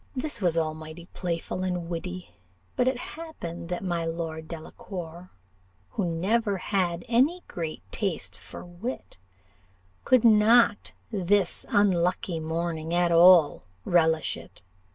This 0.15 0.41
was 0.41 0.57
all 0.57 0.73
mighty 0.73 1.05
playful 1.13 1.61
and 1.61 1.87
witty; 1.87 2.31
but 2.75 2.87
it 2.87 2.97
happened 3.13 3.69
that 3.69 3.83
my 3.83 4.03
Lord 4.03 4.47
Delacour, 4.47 5.29
who 5.91 6.03
never 6.05 6.57
had 6.57 7.05
any 7.07 7.43
great 7.47 7.83
taste 7.91 8.35
for 8.35 8.65
wit, 8.65 9.19
could 10.03 10.25
not 10.25 10.93
this 11.11 11.67
unlucky 11.69 12.39
morning 12.39 12.95
at 12.95 13.11
all 13.11 13.65
relish 13.85 14.35
it. 14.35 14.63